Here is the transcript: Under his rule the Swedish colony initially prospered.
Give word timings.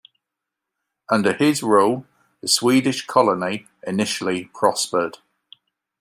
Under 1.09 1.31
his 1.33 1.61
rule 1.61 2.07
the 2.41 2.47
Swedish 2.47 3.05
colony 3.05 3.67
initially 3.85 4.45
prospered. 4.45 5.19